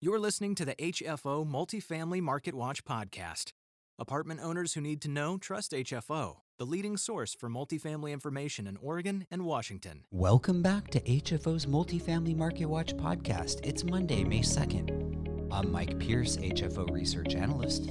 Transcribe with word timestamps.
You're 0.00 0.20
listening 0.20 0.54
to 0.54 0.64
the 0.64 0.76
HFO 0.76 1.44
Multifamily 1.44 2.20
Market 2.20 2.54
Watch 2.54 2.84
podcast. 2.84 3.50
Apartment 3.98 4.38
owners 4.40 4.74
who 4.74 4.80
need 4.80 5.02
to 5.02 5.08
know 5.08 5.38
trust 5.38 5.72
HFO, 5.72 6.36
the 6.56 6.64
leading 6.64 6.96
source 6.96 7.34
for 7.34 7.50
multifamily 7.50 8.12
information 8.12 8.68
in 8.68 8.76
Oregon 8.76 9.26
and 9.28 9.44
Washington. 9.44 10.04
Welcome 10.12 10.62
back 10.62 10.86
to 10.92 11.00
HFO's 11.00 11.66
Multifamily 11.66 12.36
Market 12.36 12.66
Watch 12.66 12.96
podcast. 12.96 13.66
It's 13.66 13.82
Monday, 13.82 14.22
May 14.22 14.38
2nd. 14.38 15.48
I'm 15.50 15.72
Mike 15.72 15.98
Pierce, 15.98 16.36
HFO 16.36 16.88
research 16.92 17.34
analyst. 17.34 17.86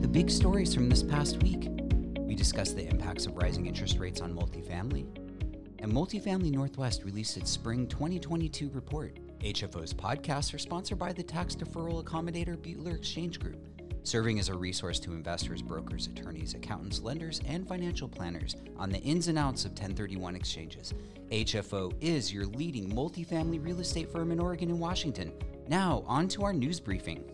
The 0.00 0.08
big 0.08 0.30
stories 0.30 0.76
from 0.76 0.88
this 0.88 1.02
past 1.02 1.42
week 1.42 1.66
we 2.20 2.36
discuss 2.36 2.70
the 2.70 2.86
impacts 2.86 3.26
of 3.26 3.36
rising 3.36 3.66
interest 3.66 3.98
rates 3.98 4.20
on 4.20 4.32
multifamily, 4.32 5.08
and 5.80 5.90
Multifamily 5.90 6.52
Northwest 6.52 7.02
released 7.02 7.36
its 7.36 7.50
spring 7.50 7.88
2022 7.88 8.70
report. 8.72 9.18
HFO's 9.40 9.92
podcasts 9.92 10.52
are 10.54 10.58
sponsored 10.58 10.98
by 10.98 11.12
the 11.12 11.22
tax 11.22 11.54
deferral 11.54 12.02
accommodator 12.02 12.60
Butler 12.60 12.96
Exchange 12.96 13.38
Group, 13.38 13.64
serving 14.02 14.38
as 14.38 14.48
a 14.48 14.56
resource 14.56 14.98
to 15.00 15.12
investors, 15.12 15.62
brokers, 15.62 16.06
attorneys, 16.06 16.54
accountants, 16.54 17.00
lenders, 17.00 17.40
and 17.46 17.68
financial 17.68 18.08
planners 18.08 18.56
on 18.76 18.90
the 18.90 18.98
ins 18.98 19.28
and 19.28 19.38
outs 19.38 19.64
of 19.64 19.72
1031 19.72 20.34
exchanges. 20.34 20.94
HFO 21.30 21.92
is 22.00 22.32
your 22.32 22.46
leading 22.46 22.90
multifamily 22.90 23.62
real 23.62 23.80
estate 23.80 24.10
firm 24.10 24.32
in 24.32 24.40
Oregon 24.40 24.70
and 24.70 24.80
Washington. 24.80 25.32
Now, 25.68 26.02
on 26.06 26.28
to 26.28 26.42
our 26.42 26.52
news 26.52 26.80
briefing. 26.80 27.24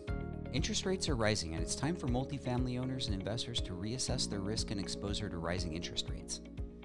Interest 0.51 0.85
rates 0.85 1.09
are 1.09 1.15
rising, 1.15 1.53
and 1.53 1.63
it's 1.63 1.73
time 1.73 1.95
for 1.95 2.07
multifamily 2.07 2.79
owners 2.79 3.07
and 3.07 3.15
investors 3.15 3.59
to 3.61 3.71
reassess 3.71 4.29
their 4.29 4.41
risk 4.41 4.69
and 4.69 4.79
exposure 4.79 5.29
to 5.29 5.37
rising 5.37 5.73
interest 5.73 6.09
rates. 6.09 6.41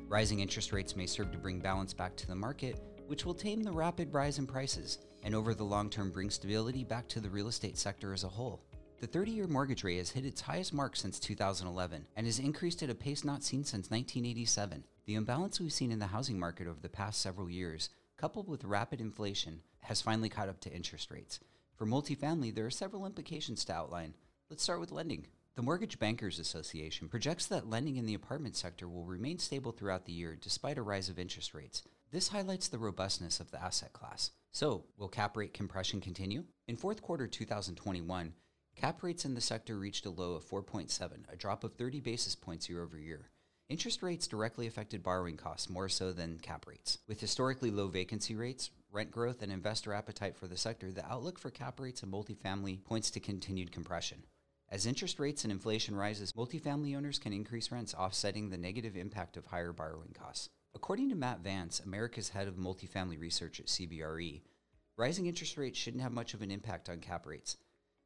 Rising 0.07 0.41
interest 0.41 0.73
rates 0.73 0.97
may 0.97 1.05
serve 1.05 1.33
to 1.33 1.39
bring 1.39 1.59
balance 1.59 1.93
back 1.93 2.17
to 2.17 2.27
the 2.27 2.35
market, 2.35 2.81
which 3.09 3.27
will 3.27 3.35
tame 3.35 3.63
the 3.63 3.73
rapid 3.73 4.13
rise 4.13 4.39
in 4.39 4.47
prices 4.47 5.01
and 5.23 5.35
over 5.35 5.55
the 5.55 5.65
long 5.65 5.91
term 5.91 6.11
bring 6.11 6.31
stability 6.31 6.85
back 6.85 7.09
to 7.09 7.21
the 7.21 7.31
real 7.31 7.49
estate 7.49 7.79
sector 7.79 8.13
as 8.13 8.25
a 8.25 8.29
whole. 8.29 8.63
The 9.01 9.07
30 9.07 9.31
year 9.31 9.47
mortgage 9.47 9.85
rate 9.85 9.99
has 9.99 10.11
hit 10.11 10.27
its 10.27 10.41
highest 10.41 10.75
mark 10.75 10.97
since 10.97 11.21
2011 11.21 12.05
and 12.17 12.27
has 12.27 12.41
increased 12.41 12.83
at 12.83 12.91
a 12.91 12.95
pace 12.95 13.25
not 13.25 13.45
seen 13.45 13.63
since 13.63 13.91
1987. 13.91 14.83
The 15.07 15.15
imbalance 15.15 15.61
we've 15.61 15.73
seen 15.73 15.93
in 15.93 16.01
the 16.01 16.07
housing 16.07 16.39
market 16.39 16.67
over 16.67 16.81
the 16.81 16.89
past 16.89 17.21
several 17.21 17.49
years, 17.49 17.91
coupled 18.17 18.49
with 18.49 18.65
rapid 18.65 19.01
inflation, 19.01 19.61
has 19.83 20.03
finally 20.03 20.29
caught 20.29 20.49
up 20.49 20.61
to 20.61 20.73
interest 20.73 21.11
rates. 21.11 21.39
For 21.77 21.87
multifamily, 21.87 22.53
there 22.53 22.67
are 22.67 22.71
several 22.71 23.07
implications 23.07 23.65
to 23.67 23.73
outline. 23.73 24.15
Let's 24.51 24.65
start 24.65 24.81
with 24.81 24.91
lending. 24.91 25.29
The 25.55 25.63
Mortgage 25.63 25.99
Bankers 25.99 26.39
Association 26.39 27.09
projects 27.09 27.47
that 27.47 27.71
lending 27.71 27.97
in 27.97 28.07
the 28.07 28.15
apartment 28.15 28.57
sector 28.57 28.89
will 28.89 29.05
remain 29.05 29.39
stable 29.39 29.73
throughout 29.73 30.07
the 30.07 30.13
year 30.13 30.37
despite 30.41 30.79
a 30.79 30.83
rise 30.83 31.09
of 31.09 31.19
interest 31.19 31.55
rates. 31.55 31.83
This 32.11 32.29
highlights 32.29 32.69
the 32.69 32.79
robustness 32.79 33.39
of 33.39 33.51
the 33.51 33.63
asset 33.63 33.93
class. 33.93 34.31
So, 34.51 34.85
will 34.97 35.09
cap 35.09 35.37
rate 35.37 35.53
compression 35.53 36.01
continue? 36.01 36.45
In 36.67 36.75
fourth 36.75 37.03
quarter 37.03 37.27
2021, 37.27 38.33
cap 38.77 39.03
rates 39.03 39.27
in 39.27 39.35
the 39.35 39.43
sector 39.43 39.79
reached 39.79 40.07
a 40.07 40.11
low 40.11 40.33
of 40.33 40.45
4.7, 40.45 41.11
a 41.31 41.37
drop 41.37 41.65
of 41.65 41.75
30 41.75 42.01
basis 42.01 42.35
points 42.35 42.67
year 42.67 42.83
over 42.83 42.99
year. 42.99 43.29
Interest 43.69 44.03
rates 44.03 44.27
directly 44.27 44.67
affected 44.67 45.03
borrowing 45.03 45.37
costs 45.37 45.69
more 45.69 45.91
so 45.91 46.11
than 46.11 46.39
cap 46.39 46.67
rates. 46.67 46.97
With 47.07 47.21
historically 47.21 47.71
low 47.71 47.89
vacancy 47.89 48.35
rates, 48.35 48.71
rent 48.91 49.11
growth, 49.11 49.43
and 49.43 49.53
investor 49.53 49.93
appetite 49.93 50.35
for 50.35 50.47
the 50.47 50.57
sector, 50.57 50.91
the 50.91 51.07
outlook 51.07 51.39
for 51.39 51.51
cap 51.51 51.79
rates 51.79 52.03
in 52.03 52.11
multifamily 52.11 52.83
points 52.85 53.11
to 53.11 53.21
continued 53.21 53.71
compression. 53.71 54.23
As 54.71 54.87
interest 54.87 55.19
rates 55.19 55.45
and 55.45 55.53
inflation 55.53 55.95
rises, 55.95 56.33
multifamily 56.33 56.97
owners 56.97 57.19
can 57.19 57.35
increase 57.35 57.71
rents, 57.71 57.95
offsetting 57.95 58.49
the 58.49 58.57
negative 58.57 58.97
impact 58.97 59.37
of 59.37 59.45
higher 59.45 59.75
borrowing 59.75 60.15
costs. 60.19 60.49
According 60.81 61.09
to 61.09 61.17
Matt 61.17 61.41
Vance, 61.41 61.81
America's 61.81 62.29
head 62.29 62.47
of 62.47 62.55
multifamily 62.55 63.19
research 63.19 63.59
at 63.59 63.67
CBRE, 63.67 64.43
rising 64.97 65.27
interest 65.27 65.57
rates 65.57 65.77
shouldn't 65.77 66.05
have 66.05 66.13
much 66.13 66.35
of 66.35 66.41
an 66.41 66.53
impact 66.53 66.89
on 66.89 67.01
cap 67.01 67.27
rates. 67.27 67.57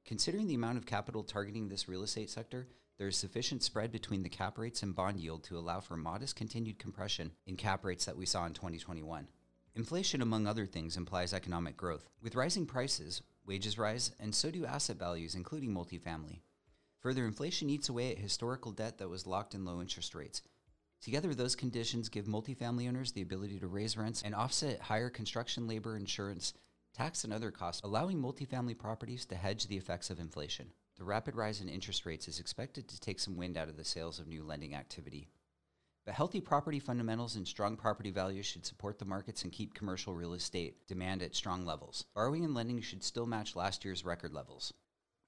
Considering 0.07 0.47
the 0.47 0.55
amount 0.55 0.79
of 0.79 0.87
capital 0.87 1.23
targeting 1.23 1.69
this 1.69 1.87
real 1.87 2.03
estate 2.03 2.31
sector, 2.31 2.67
there 2.97 3.09
is 3.09 3.17
sufficient 3.19 3.63
spread 3.63 3.93
between 3.93 4.23
the 4.23 4.31
cap 4.31 4.57
rates 4.57 4.83
and 4.83 4.97
bond 4.97 5.21
yield 5.21 5.45
to 5.45 5.59
allow 5.59 5.81
for 5.81 5.99
modest 5.99 6.35
continued 6.35 6.79
compression 6.79 7.33
in 7.47 7.57
cap 7.57 7.85
rates 7.85 8.07
that 8.07 8.17
we 8.17 8.25
saw 8.25 8.47
in 8.47 8.55
2021. 8.55 9.29
Inflation, 9.75 10.23
among 10.23 10.47
other 10.47 10.65
things, 10.65 10.97
implies 10.97 11.35
economic 11.35 11.77
growth. 11.77 12.09
With 12.23 12.35
rising 12.35 12.65
prices, 12.65 13.21
wages 13.47 13.77
rise, 13.77 14.13
and 14.19 14.35
so 14.35 14.51
do 14.51 14.65
asset 14.65 14.99
values, 14.99 15.35
including 15.35 15.75
multifamily. 15.75 16.41
Further, 17.01 17.27
inflation 17.27 17.69
eats 17.69 17.91
away 17.91 18.13
at 18.13 18.19
historical 18.19 18.73
debt 18.73 18.97
that 18.97 19.11
was 19.11 19.27
locked 19.27 19.55
in 19.55 19.67
low 19.67 19.83
interest 19.83 20.15
rates. 20.15 20.41
Together, 21.03 21.35
those 21.35 21.57
conditions 21.57 22.09
give 22.09 22.27
multifamily 22.27 22.89
owners 22.89 23.11
the 23.11 23.23
ability 23.23 23.59
to 23.59 23.67
raise 23.67 23.97
rents 23.97 24.23
and 24.23 24.37
offset 24.37 24.81
higher 24.81 25.11
construction 25.11 25.67
labor, 25.67 25.97
insurance, 25.97 26.55
tax, 26.95 27.25
and 27.25 27.33
other 27.33 27.51
costs, 27.51 27.83
allowing 27.83 28.23
multifamily 28.23 28.79
properties 28.79 29.27
to 29.27 29.35
hedge 29.35 29.67
the 29.67 29.77
effects 29.77 30.11
of 30.11 30.21
inflation. 30.21 30.71
The 30.97 31.03
rapid 31.03 31.35
rise 31.35 31.61
in 31.61 31.69
interest 31.69 32.07
rates 32.07 32.29
is 32.29 32.39
expected 32.39 32.87
to 32.87 33.01
take 33.01 33.19
some 33.19 33.37
wind 33.37 33.57
out 33.57 33.69
of 33.69 33.77
the 33.77 33.85
sails 33.85 34.21
of 34.21 34.29
new 34.29 34.45
lending 34.45 34.77
activity. 34.77 35.29
But 36.05 36.15
healthy 36.15 36.41
property 36.41 36.79
fundamentals 36.79 37.35
and 37.35 37.49
strong 37.49 37.77
property 37.77 38.11
values 38.11 38.47
should 38.47 38.65
support 38.65 39.01
the 39.01 39.05
markets 39.05 39.43
and 39.43 39.53
keep 39.53 39.75
commercial 39.75 40.15
real 40.15 40.35
estate 40.35 40.87
demand 40.87 41.21
at 41.23 41.35
strong 41.35 41.67
levels. 41.67 42.05
Borrowing 42.15 42.45
and 42.45 42.55
lending 42.55 42.81
should 42.81 43.03
still 43.03 43.27
match 43.27 43.57
last 43.57 43.85
year's 43.85 44.05
record 44.05 44.33
levels. 44.33 44.73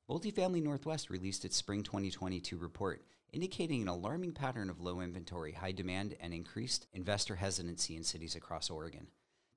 Multifamily 0.07 0.63
Northwest 0.63 1.09
released 1.09 1.47
its 1.47 1.57
spring 1.57 1.83
2022 1.83 2.59
report, 2.59 3.03
indicating 3.33 3.81
an 3.81 3.89
alarming 3.89 4.33
pattern 4.33 4.69
of 4.69 4.83
low 4.83 5.01
inventory, 5.01 5.53
high 5.53 5.73
demand, 5.73 6.15
and 6.21 6.35
increased 6.35 6.87
investor 6.93 7.37
hesitancy 7.37 7.97
in 7.97 8.05
cities 8.05 8.37
across 8.37 8.69
Oregon. 8.69 9.07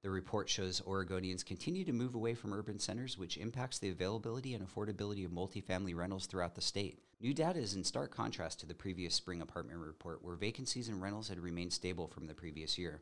The 0.03 0.09
report 0.09 0.47
shows 0.47 0.79
Oregonians 0.79 1.45
continue 1.45 1.83
to 1.83 1.91
move 1.91 2.15
away 2.15 2.33
from 2.33 2.53
urban 2.53 2.79
centers, 2.79 3.17
which 3.17 3.35
impacts 3.35 3.77
the 3.77 3.89
availability 3.89 4.53
and 4.53 4.65
affordability 4.65 5.25
of 5.25 5.31
multifamily 5.31 5.93
rentals 5.93 6.27
throughout 6.27 6.55
the 6.55 6.61
state. 6.61 7.01
New 7.19 7.33
data 7.33 7.59
is 7.59 7.75
in 7.75 7.83
stark 7.83 8.15
contrast 8.15 8.61
to 8.61 8.65
the 8.65 8.73
previous 8.73 9.15
spring 9.15 9.41
apartment 9.41 9.79
report, 9.79 10.23
where 10.23 10.37
vacancies 10.37 10.87
and 10.87 11.01
rentals 11.01 11.27
had 11.27 11.41
remained 11.41 11.73
stable 11.73 12.07
from 12.07 12.25
the 12.25 12.33
previous 12.33 12.77
year. 12.77 13.01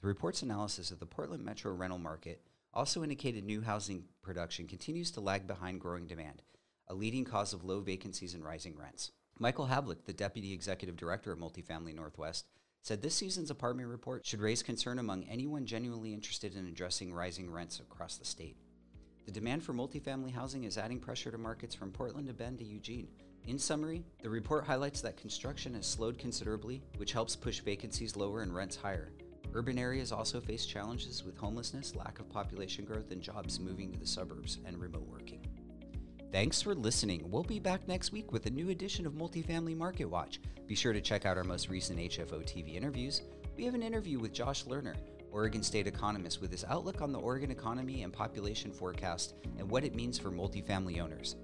The 0.00 0.08
report's 0.08 0.40
analysis 0.40 0.90
of 0.90 0.98
the 0.98 1.04
Portland 1.04 1.44
metro 1.44 1.74
rental 1.74 1.98
market 1.98 2.40
also 2.72 3.02
indicated 3.02 3.44
new 3.44 3.60
housing 3.60 4.04
production 4.22 4.66
continues 4.66 5.10
to 5.10 5.20
lag 5.20 5.46
behind 5.46 5.82
growing 5.82 6.06
demand 6.06 6.40
a 6.90 6.94
leading 6.94 7.24
cause 7.24 7.52
of 7.52 7.64
low 7.64 7.80
vacancies 7.80 8.34
and 8.34 8.44
rising 8.44 8.76
rents. 8.76 9.12
Michael 9.38 9.68
Havlick, 9.68 10.04
the 10.06 10.12
Deputy 10.12 10.52
Executive 10.52 10.96
Director 10.96 11.30
of 11.30 11.38
Multifamily 11.38 11.94
Northwest, 11.94 12.46
said 12.82 13.00
this 13.00 13.14
season's 13.14 13.50
apartment 13.50 13.88
report 13.88 14.26
should 14.26 14.40
raise 14.40 14.62
concern 14.62 14.98
among 14.98 15.22
anyone 15.24 15.64
genuinely 15.64 16.12
interested 16.12 16.56
in 16.56 16.66
addressing 16.66 17.14
rising 17.14 17.48
rents 17.48 17.78
across 17.78 18.16
the 18.16 18.24
state. 18.24 18.56
The 19.24 19.30
demand 19.30 19.62
for 19.62 19.72
multifamily 19.72 20.34
housing 20.34 20.64
is 20.64 20.76
adding 20.76 20.98
pressure 20.98 21.30
to 21.30 21.38
markets 21.38 21.76
from 21.76 21.92
Portland 21.92 22.26
to 22.26 22.34
Bend 22.34 22.58
to 22.58 22.64
Eugene. 22.64 23.06
In 23.46 23.58
summary, 23.58 24.02
the 24.22 24.28
report 24.28 24.64
highlights 24.64 25.00
that 25.02 25.16
construction 25.16 25.74
has 25.74 25.86
slowed 25.86 26.18
considerably, 26.18 26.82
which 26.96 27.12
helps 27.12 27.36
push 27.36 27.60
vacancies 27.60 28.16
lower 28.16 28.42
and 28.42 28.52
rents 28.52 28.74
higher. 28.74 29.12
Urban 29.54 29.78
areas 29.78 30.10
also 30.10 30.40
face 30.40 30.66
challenges 30.66 31.24
with 31.24 31.36
homelessness, 31.36 31.94
lack 31.94 32.18
of 32.18 32.28
population 32.28 32.84
growth, 32.84 33.12
and 33.12 33.22
jobs 33.22 33.60
moving 33.60 33.92
to 33.92 33.98
the 33.98 34.06
suburbs 34.06 34.58
and 34.66 34.76
remote 34.78 35.06
working. 35.08 35.46
Thanks 36.32 36.62
for 36.62 36.76
listening. 36.76 37.28
We'll 37.28 37.42
be 37.42 37.58
back 37.58 37.88
next 37.88 38.12
week 38.12 38.30
with 38.30 38.46
a 38.46 38.50
new 38.50 38.70
edition 38.70 39.04
of 39.04 39.14
Multifamily 39.14 39.76
Market 39.76 40.04
Watch. 40.04 40.38
Be 40.68 40.76
sure 40.76 40.92
to 40.92 41.00
check 41.00 41.26
out 41.26 41.36
our 41.36 41.42
most 41.42 41.68
recent 41.68 41.98
HFO 41.98 42.44
TV 42.44 42.76
interviews. 42.76 43.22
We 43.56 43.64
have 43.64 43.74
an 43.74 43.82
interview 43.82 44.20
with 44.20 44.32
Josh 44.32 44.64
Lehner, 44.66 44.94
Oregon 45.32 45.60
State 45.60 45.88
economist, 45.88 46.40
with 46.40 46.52
his 46.52 46.64
outlook 46.68 47.02
on 47.02 47.10
the 47.10 47.18
Oregon 47.18 47.50
economy 47.50 48.04
and 48.04 48.12
population 48.12 48.70
forecast 48.70 49.34
and 49.58 49.68
what 49.68 49.82
it 49.82 49.96
means 49.96 50.20
for 50.20 50.30
multifamily 50.30 51.00
owners. 51.00 51.34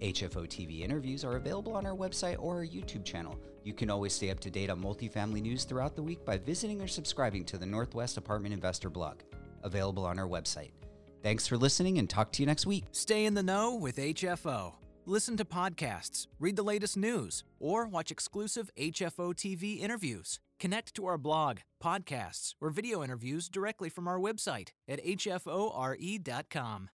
HFO 0.00 0.48
TV 0.48 0.80
interviews 0.80 1.24
are 1.24 1.36
available 1.36 1.76
on 1.76 1.86
our 1.86 1.96
website 1.96 2.40
or 2.40 2.56
our 2.56 2.66
YouTube 2.66 3.04
channel. 3.04 3.38
You 3.62 3.72
can 3.72 3.88
always 3.88 4.14
stay 4.14 4.30
up 4.30 4.40
to 4.40 4.50
date 4.50 4.68
on 4.68 4.82
multifamily 4.82 5.42
news 5.42 5.62
throughout 5.62 5.94
the 5.94 6.02
week 6.02 6.24
by 6.24 6.38
visiting 6.38 6.82
or 6.82 6.88
subscribing 6.88 7.44
to 7.44 7.56
the 7.56 7.66
Northwest 7.66 8.16
Apartment 8.16 8.52
Investor 8.52 8.90
blog, 8.90 9.20
available 9.62 10.04
on 10.04 10.18
our 10.18 10.26
website. 10.26 10.70
Thanks 11.22 11.46
for 11.46 11.56
listening 11.56 11.98
and 11.98 12.08
talk 12.08 12.32
to 12.32 12.42
you 12.42 12.46
next 12.46 12.66
week. 12.66 12.84
Stay 12.92 13.24
in 13.24 13.34
the 13.34 13.42
know 13.42 13.74
with 13.74 13.96
HFO. 13.96 14.74
Listen 15.04 15.36
to 15.38 15.44
podcasts, 15.44 16.26
read 16.38 16.56
the 16.56 16.62
latest 16.62 16.96
news, 16.96 17.42
or 17.58 17.86
watch 17.86 18.10
exclusive 18.10 18.70
HFO 18.78 19.34
TV 19.34 19.80
interviews. 19.80 20.38
Connect 20.60 20.94
to 20.94 21.06
our 21.06 21.16
blog, 21.16 21.58
podcasts, 21.82 22.54
or 22.60 22.70
video 22.70 23.02
interviews 23.02 23.48
directly 23.48 23.88
from 23.88 24.06
our 24.06 24.18
website 24.18 24.68
at 24.86 25.02
hfore.com. 25.04 26.90